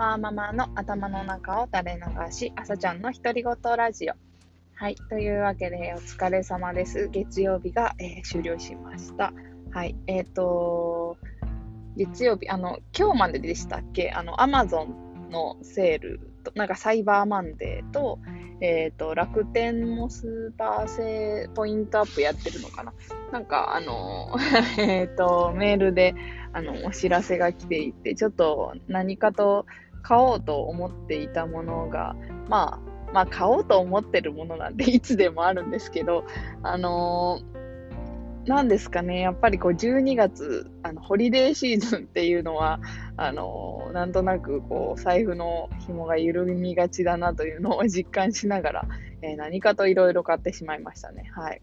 [0.00, 4.14] ワーママの頭の中を垂れ流し、朝ちゃんの独り言ラジオ。
[4.74, 4.94] はい。
[5.10, 7.10] というわけで、お疲れ様です。
[7.12, 9.34] 月曜日が、えー、終了しました。
[9.72, 9.94] はい。
[10.06, 11.18] えっ、ー、と、
[11.98, 14.10] 月曜日、あの、今日まででしたっけ？
[14.12, 18.20] あの、アマゾンのセールと、なんかサイバーマンデーと、
[18.62, 22.94] え、ー、と、楽天もスーパーセーポイントアップやってるのかな？
[23.32, 24.34] なんか、あの、
[24.82, 26.14] えっと、メールで、
[26.54, 29.66] あの、お知らせが来ていて、ちょっと何かと
[30.02, 32.14] 買おうと思っていたものが、
[32.48, 36.24] まあ、まあ、買おうと思ってるものなんで、 いつでもあるんですけど、
[36.62, 42.80] あのー、ですかね、やっぱりこう12月、あのホリデーシーズンっていうのは、
[43.16, 48.88] あの、なんとなくこう財布の紐が緩みがちだなというのを 実感しながら、
[49.22, 51.30] えー、何かといろいろ買ってしまいましたね。
[51.32, 51.62] はい。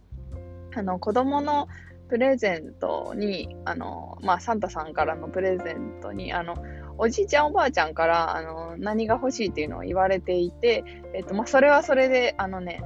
[0.76, 1.68] あの、子供の
[2.08, 6.56] プレゼントに、あの、まあ、サンタさんからのプレゼントに、あの、
[6.98, 12.84] おじいちゃんおばあちゃんから、あの、何が欲しいっていうのを言われていて、えっと、まあ、それはそれで、あのね、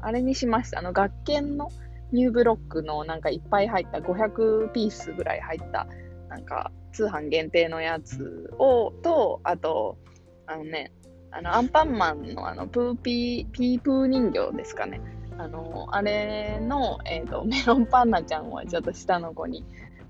[0.00, 0.80] あれにしました。
[0.80, 1.70] あの、学研の
[2.12, 5.86] ニューブロックのなんかいっぱい入った500ピースぐらい入った、
[6.28, 9.98] なんか通販限定のやつを、と、あと、
[10.46, 10.92] あのね、
[11.30, 15.00] あの、アンパンマンのあの、プーピー、ピープー人形ですかね。
[15.36, 19.64] あの、あれの、えっ、ー、と、メロンパンナちゃんをちょっと下の子に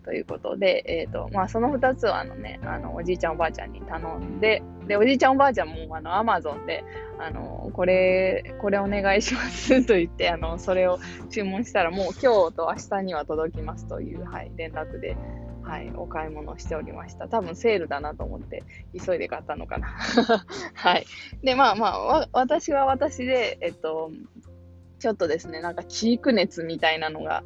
[0.04, 6.84] ということで、え、ー、と、まあ、その2つは、あのね、あの、おじいちゃんおばあちゃんに頼んで、で、おじいちゃんおばあちゃんも、あの、アマゾンで、
[7.18, 10.98] あの、これ、これお願いしますと言って、あの、それを
[11.30, 15.16] 注文したら、もう今日と明日には届きますという、はい、連絡で、
[15.62, 17.26] はい、お買い物しておりました。
[17.26, 18.62] 多分セールだなと思って、
[18.94, 19.86] 急いで買ったのかな。
[20.74, 21.06] はい。
[21.42, 24.10] で、まあまあ、私は私で、えっと、
[24.98, 27.42] ちょっとですね、なんかチーク熱みたいなのが、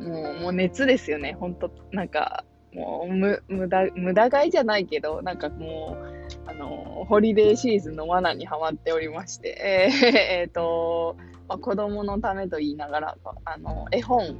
[0.00, 1.36] もう、もう熱ですよね。
[1.38, 10.06] ほんと、なんか、もう、む、無駄、無駄買いじゃないけど、なんかもう、あの、ホリデーシーズンの罠にはまっておりまして、 えー、
[10.42, 11.16] えー、と、
[11.48, 14.38] まあ、子供のためと言いながら、あの、絵本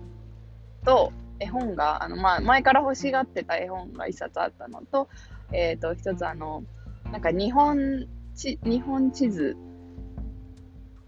[0.85, 5.09] と、絵本が、あの、まあ、前から欲しがってた絵本が一冊あったのと、
[5.53, 6.65] えっ、ー、と、一つあの、
[7.11, 9.57] なんか日本地、日本地図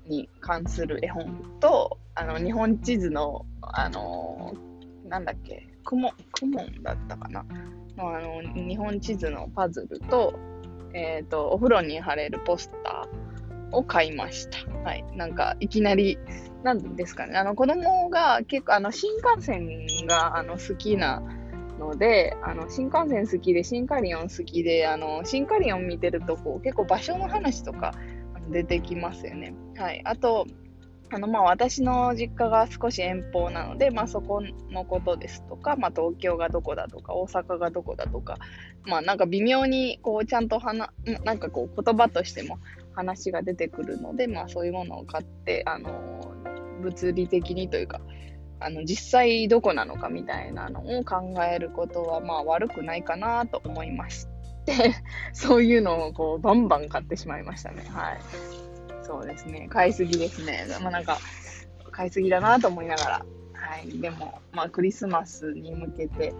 [0.07, 7.45] に関する絵本と、あの、日本地図のあのー、なんだっけ、クモ、クモンだったかな
[7.97, 10.35] の、あの、日本地図のパズルと、
[10.93, 14.71] えっ、ー、と、お風呂に貼れるポスターを買いました。
[14.81, 15.05] はい。
[15.17, 16.19] なんか、いきなり、
[16.63, 21.23] なんですかね、あの、子供が結構、あの、新幹線が、あの、好きな、
[21.79, 27.95] ので、あの、新幹線好きで、シンカリオン好きで、あの、シンカリオン見てると、こう、結構場所の話とか
[28.51, 29.55] 出てきますよね。
[29.77, 30.01] はい。
[30.05, 30.47] あと、
[31.15, 38.37] あのまあ私の実家が少し遠方なので、まあ、そこのことですとか、まあ、東京がどこだとか大阪がどこだとか、
[38.85, 40.91] まあ、なんか微妙にこうちゃんと話
[41.23, 42.59] なんかこう言葉としても
[42.95, 46.35] 話が出てくるので、まあ、そういうものを買ってあの
[46.83, 48.01] 物理的にというか
[48.59, 54.27] あの実際どこなのかみたいなのを考えることはまあ悪くないかなと思いまし
[54.67, 54.97] て
[55.33, 57.85] そういうのをこうバンバン買ってしまいましたね。
[57.89, 58.64] はい
[59.05, 59.69] そうですね。
[59.71, 60.67] 買いすぎですね。
[60.81, 61.19] まあなんか、
[61.91, 63.27] 買いすぎだなと思いながら。
[63.55, 64.01] はい。
[64.01, 66.35] でも、まあクリスマスに向けて、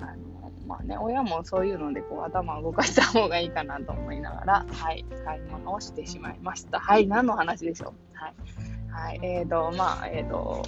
[0.00, 5.04] あの、まあね、親もそういうのでこう頭を動かした方がいいかなと思いながら、はい。
[5.24, 6.80] 買い物をしてしまいました。
[6.80, 7.06] はい。
[7.06, 8.34] 何の話でしょうはい。
[8.90, 9.20] はい。
[9.22, 10.62] えーと、まあ、えーと、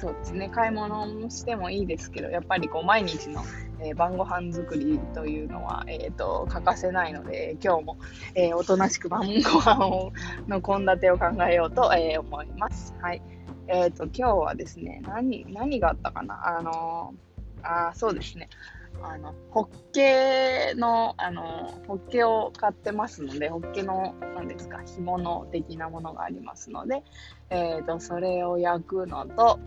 [0.00, 0.48] そうですね。
[0.48, 3.44] 買い物もしてもいいですけど、やっぱりこう毎日の
[3.82, 7.98] えー、晩ご飯作りというのは、えーと、欠かせないので、今日も、
[8.34, 10.12] えー、おとなしく晩ご飯を
[10.48, 12.94] の献立を考えようと、えー、思います。
[13.00, 13.22] はい。
[13.68, 16.58] えー、と、今日はですね、何、何があったかな？
[16.58, 17.14] あの
[17.62, 18.50] あ、そうですね。
[19.02, 27.02] あの、ホッケの、あの、ホッケを買ってますので、ホッケの、何ですか、干物的なものがありますので、
[27.50, 29.58] えっ、と、それを焼くのと、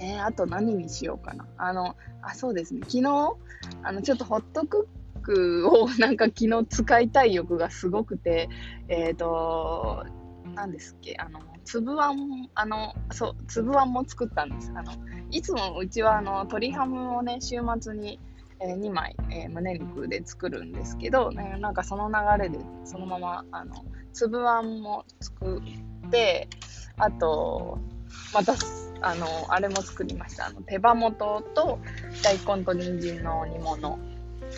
[0.00, 1.46] えー、あと何にしようかな。
[1.56, 2.80] あの、あ、そうですね。
[2.82, 3.36] 昨日、
[3.82, 4.88] あの、ちょっとホットク
[5.18, 8.48] ックをなんか昨日使いたい欲がすごくて、
[8.88, 10.04] えっ、ー、と、
[10.58, 14.72] 何ですっけ、あの、粒あん、あの、そう、粒あんも作ったんです。
[14.74, 14.92] あの、
[15.30, 18.18] いつもうちはあの、鶏ハムをね、週末に、
[18.58, 25.62] えー、2枚、えー、胸肉で作るんですけど、ね、なんかその流れでそのまま、あの、粒あんも作
[26.04, 26.48] って、
[26.96, 27.78] あと、
[28.34, 28.54] また
[29.00, 30.46] あの、あれも作りました。
[30.46, 31.78] あの、手羽元と
[32.24, 33.96] 大根と人参の煮物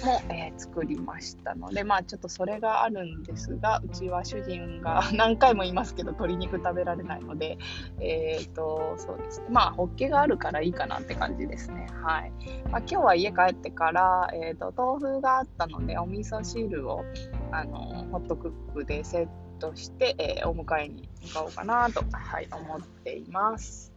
[0.04, 7.58] も、えー、作りましたので、まあちょっとそれがあるんですが、うちは主人が 何回も言いますけど、鶏肉食べられないので、
[8.00, 9.46] えっ、ー、と、そうですね。
[9.50, 11.86] まあ、ホッケがあるからいいかなって感じですね。
[12.02, 12.32] はい。
[12.70, 17.04] まあ、今日は家帰ってから、えっ、ー、と、豆腐があったので、お味噌汁を、
[17.52, 17.78] あの
[18.10, 19.28] ホットクックでセッ
[19.58, 23.92] トして、えー、お迎えに向かおうかなと、はい、思っています。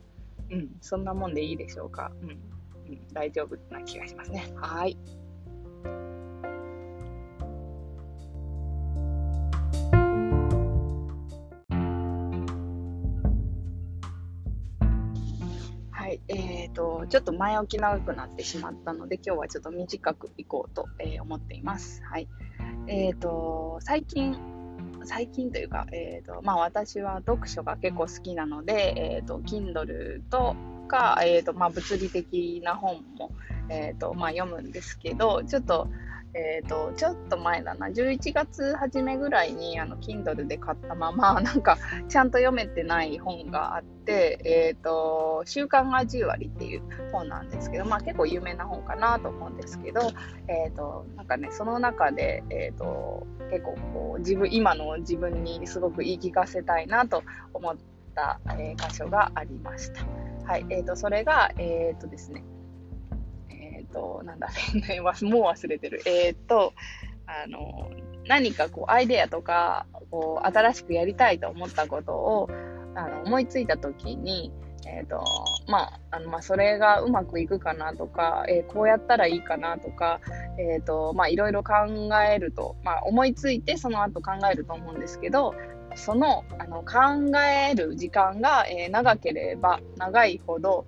[0.51, 2.11] うん、そんなもんでいいでしょうか。
[2.21, 4.51] うん、うん、大丈夫な気がしますね。
[4.55, 4.97] はい。
[16.07, 22.01] えーと、ちょっと前置き長くなってしまったので今日はちょっと短くいこうと、えー、思っています。
[22.03, 22.27] はい
[22.87, 24.37] えーと、最近
[25.05, 30.55] 最近というか、えーとまあ、私は読書が結構好きなので、えーと、Kindle と
[30.87, 33.31] か、えーとまあ、物理的な本も、
[33.69, 35.87] えーとまあ、読むんですけどちょっと
[36.35, 41.77] え、ー、と、ちょっと前だな、11月初めぐらいに、あの、Kindle で買ったまま、 なんか、
[42.09, 46.81] ちゃんと読めてない本があって、えっ、ー、と、週刊が10割っていう
[47.11, 50.01] 本なんですけど、まあ結構有名な本かなと思うんですけど、
[50.47, 57.21] え、ー、と、なんかね、その中で、えっ、と、結構こう、自分、今の自分にすごく言い聞かせたいなと
[57.53, 57.75] 思っ
[58.15, 60.01] た、え箇所がありました。
[60.45, 62.43] はい、えっ、と、それが、えっ、とですね、
[63.93, 64.49] と、なんだ
[64.87, 66.01] ね、もう忘れてる。
[66.05, 66.73] えー、っと、
[67.25, 67.89] あの、
[68.27, 72.49] 何かこう、アイデアとか、こう、新しくやりたいと思ったことを、
[72.95, 74.51] あの、思いついたときに、
[74.85, 75.23] えっ、ー、と、
[75.67, 80.19] まあ、あの、まあ、それがうまくいくかなとか、えー、こうやったらいいかなとか、
[80.57, 81.73] えっ、ー、と、まあ、いろいろ考
[82.29, 85.55] えると、まあ、思いついてその後考えると思うんですけど、
[85.95, 90.85] その、あの、考える時間が、え長ければ長いほど、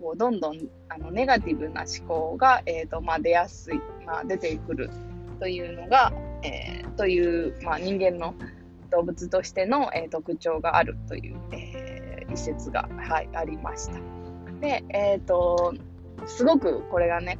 [0.00, 0.58] こうどんどん
[0.88, 4.90] あのネガティブな思考が、えーとまあ、出やすい、まあ、出てくる
[5.40, 6.12] というのが、
[6.42, 8.34] えー、という、まあ、人間の
[8.90, 14.00] 動物としての、えー、特徴があるという、えー、一節が、はい、ありました。
[14.60, 15.74] で、えっ、ー、と、
[16.26, 17.38] すごくこれがね、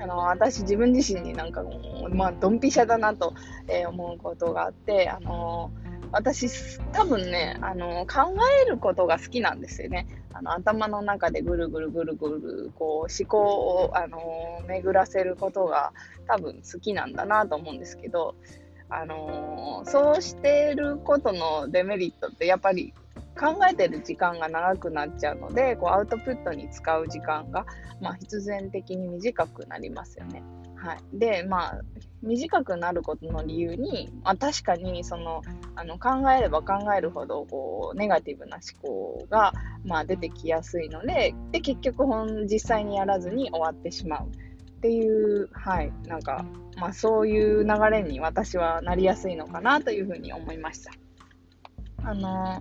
[0.00, 3.34] あの私自分自身になんかもう、まあ、ドンピシャだなと、
[3.68, 5.70] えー、思うことがあって、あの
[6.12, 10.06] 私、多分ね、あの考えることが好きなんですよね。
[10.34, 13.38] あの頭の中でぐるぐるぐるぐるこう思考
[13.84, 15.92] をあの巡らせることが
[16.26, 18.34] 多分好きなんだなと思うんですけど、
[18.88, 22.92] あのそうしてることのデメリットってやっぱり
[23.38, 27.64] 考えてる時間が長くなっちゃうのでこうアウトプットに使う時間が、
[28.00, 30.42] まあ、必然的に短くなりますよね。
[30.76, 31.80] はい、でまあ
[32.22, 35.42] 短くなることの理由に、まあ、確かにその
[35.74, 39.52] あの考えれば考えるほどこうネガティブな思考が、
[39.84, 46.44] まあ、出てきやすいのでで結局本実際にやらずに終わってしまうっていうはいなんか、
[46.76, 50.92] まあ、そういう流れに私はなりやすいのかなというふうに思いました。
[52.04, 52.60] あの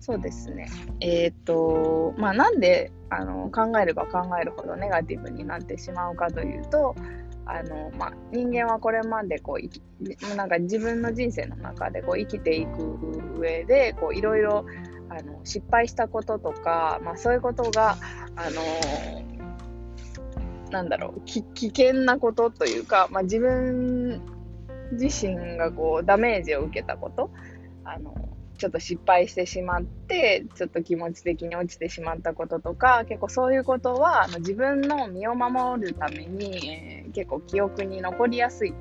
[0.00, 0.66] そうですね。
[1.00, 6.94] えっ、ー、と、まあ、なんであの考えれば考えるほどネガティブになってしまうかというと、
[7.48, 9.82] あの、まあ、人間はこれまでこう生き
[10.36, 14.66] なんか自分の人生の中でこう生きていく上でいろいろ
[15.44, 17.96] 失敗したこととか、まあ、そういうことが
[18.36, 18.62] あの
[20.70, 24.20] なんだろう危険なことというか、まあ、自分
[24.92, 27.30] 自身がこうダメージを受けたこと
[27.84, 28.14] あの
[28.58, 38.74] ちょっと失敗してしまって、ちょっと気持ち的に落ちてしまったこととか、結構そういうことは、あの自分の身を守るために、えー、結構記憶に残りやすい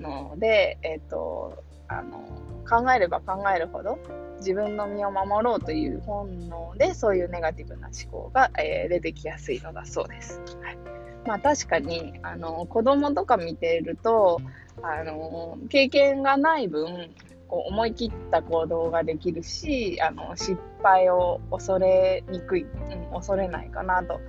[0.00, 2.24] ので、えっ、ー、と、あの、
[2.68, 3.98] 考えれば考えるほど、
[4.38, 10.40] 自分の身を守ろうという本能で、そういうネガティブな思考が、えー、出てきやすいのだそうです。
[10.62, 10.78] はい、
[11.26, 14.40] まあ確かに、あの、子供とか見てると、
[14.82, 17.10] あの、経験がない分、
[17.48, 24.20] こう思い切った行動ができるしあの失敗を恐れにくい、うん、恐れないかなと、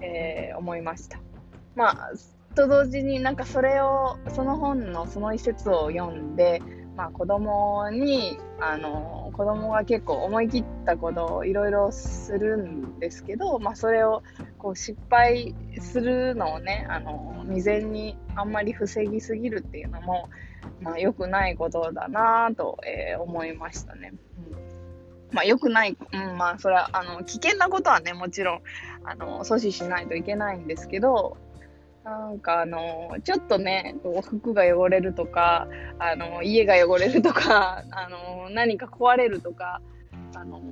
[0.00, 1.18] えー、思いました。
[1.74, 2.12] まあ
[2.54, 6.62] と同時になんかそれをその本のその一節を読んで、
[6.96, 14.22] まあ、子供にあの子供が結構思い切ったことをいろいろするんですけど、まあ、それを
[14.58, 20.28] こう失敗するのをねあの未然にあんまり防ぎすぎるっていうのも
[20.80, 24.12] まあ、良くないことだなと、えー、思いましたね。
[25.30, 28.60] うん、まあ、良くない、うん、まあ、それは、あの、危険なことはね、もちろん、
[29.04, 31.36] あの、阻止しないといけないんですけど、
[32.06, 35.66] なんかあの、ちょっとね、服が汚れるとか、
[35.98, 39.82] あの、家が汚れるとか、 あの、何か壊れるとか、
[40.36, 40.62] あの、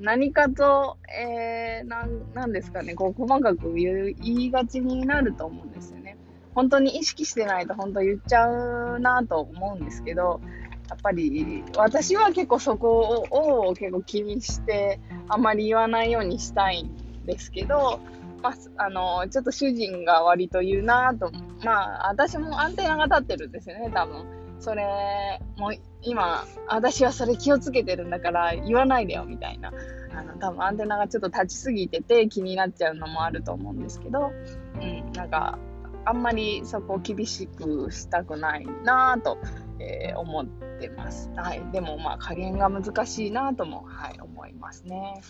[0.00, 6.16] 何かと、えー、なん、なんですかね、こう、細かく言いがちになると思うんですよね。
[6.54, 10.40] 本当に意識してないと本当言っちゃうなと思うんですけど、
[10.88, 17.98] やっぱり私は結構そこを結構気にしてあまり言わないようにしたいんですけど、
[18.42, 21.30] まあ、あの、ちょっと主人が割と言うなと、
[21.64, 24.24] まあ、私もアンテナが立ってるんですよね、多分。
[24.58, 29.72] それ、もう今、私はそれ気をつけてるんだから言わないでよみたいな。
[30.14, 34.32] あの、多分アンテナがちょっと立ちすぎてて気になっちゃうのもあると思うんですけど、
[34.80, 35.58] うん、なんか、
[36.06, 39.38] あんまりそこを厳しくしたくないなと、
[39.80, 40.46] えー、思っ
[40.78, 41.30] てます。
[41.34, 41.62] はい。
[41.72, 45.20] でもまあ加減が難しいなとも、はい、思いますね。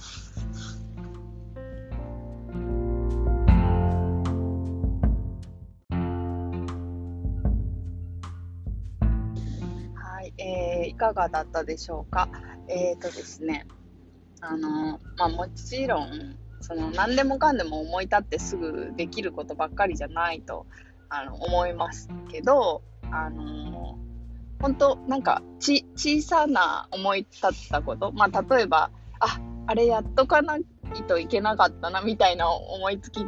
[10.96, 12.28] かがだったでしょうか？
[12.68, 13.66] えっ、ー、とですね、
[14.40, 20.66] あの、まあ、もちろん、その何でもかんでも思い立ってすぐできることばっかりじゃないと
[21.08, 23.98] あの思いますけど、あの
[24.60, 30.64] 本当なんかち小さな思い立ったこと、まあ、例えばああれやっとかない
[31.06, 33.24] といけなかったなみたいな思いつきっ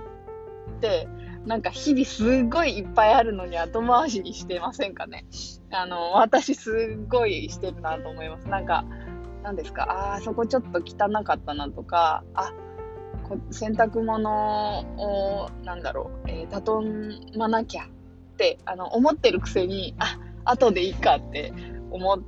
[0.81, 1.07] て
[1.47, 5.25] なんか日々すっごいいっぱいあるのに後回しにしてませんかね？
[5.71, 8.49] あの、私すっごいしてるなと思います。
[8.49, 8.85] なんか、
[9.43, 12.53] 何ですか、ああ、そこちょっと汚かったなとか、あ
[13.29, 17.87] こ、洗濯物を、なんだろう、えー、畳まなきゃっ
[18.37, 21.53] て、あの、思ってるくせに、あ、後でいいかって
[21.91, 22.19] 思っ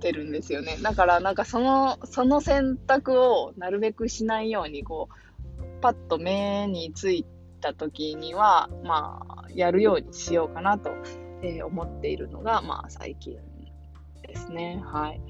[0.00, 0.78] てるんですよね。
[0.82, 7.26] だから、なんかその、その選択をなるべくしないように、こう、パッと目につい
[7.64, 10.90] た時には、まあ、やるようにしようかなと、
[11.42, 13.38] えー、思っているのが、まあ、最近
[14.22, 14.82] ですね。
[14.84, 15.20] はい。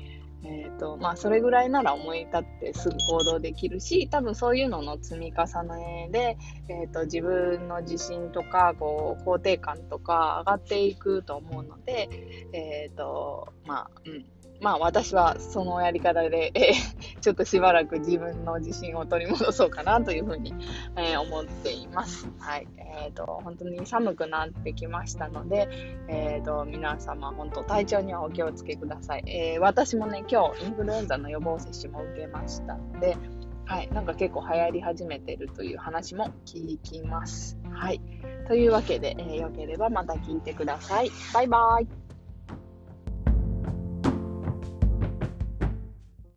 [0.46, 6.36] えーとまあ、それぐらいなら思い立ってすぐ行動できるし多分そういうのの積み重ねで、
[6.68, 12.10] えーと、自分の自信とかこう肯定感とか上がっていくと思うので、
[12.52, 14.26] えーとまあうん、
[14.64, 20.54] まあ私はそのやり方で、えー、 ちょっとしばらく自分の自信を取り戻そうかなというふうに、
[20.96, 22.26] えー、思っています。
[22.38, 22.66] はい。
[22.78, 25.68] えっ、ー、と、本当に寒くなってきましたので、
[26.08, 29.24] えっ、と、皆様本当体調にはお気をつけください。
[29.26, 33.18] え私もね、今日インフルエンザの予防接種も受けましたので、
[33.66, 33.88] はい。
[33.92, 37.58] なんか結構流行り始めてるという話も聞きます。
[37.70, 38.00] はい。
[38.48, 41.10] というわけで、えー、よければまた聞いてください。
[41.34, 42.03] バイバイ。